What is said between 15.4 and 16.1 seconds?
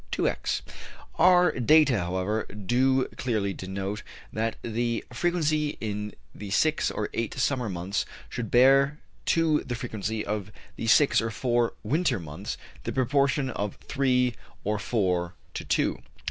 to two.